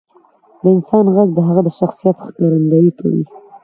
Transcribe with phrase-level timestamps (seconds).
[0.61, 3.23] •د انسان ږغ د هغه د شخصیت ښکارندویي کوي.